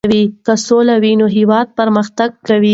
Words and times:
که 0.45 0.53
سوله 0.67 0.95
وي 1.03 1.13
نو 1.19 1.25
هېواد 1.37 1.67
پرمختګ 1.79 2.29
کوي. 2.47 2.69